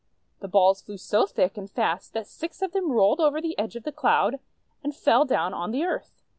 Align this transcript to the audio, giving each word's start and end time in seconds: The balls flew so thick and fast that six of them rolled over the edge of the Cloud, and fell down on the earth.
The 0.39 0.47
balls 0.47 0.81
flew 0.81 0.97
so 0.97 1.27
thick 1.27 1.57
and 1.59 1.69
fast 1.69 2.13
that 2.13 2.25
six 2.25 2.63
of 2.63 2.71
them 2.71 2.91
rolled 2.91 3.19
over 3.21 3.39
the 3.39 3.55
edge 3.59 3.75
of 3.75 3.83
the 3.83 3.91
Cloud, 3.91 4.39
and 4.83 4.95
fell 4.95 5.25
down 5.25 5.53
on 5.53 5.69
the 5.69 5.83
earth. 5.83 6.23